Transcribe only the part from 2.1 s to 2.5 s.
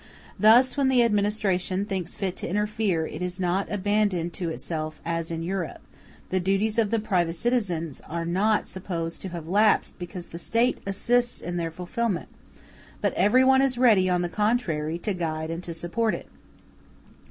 fit to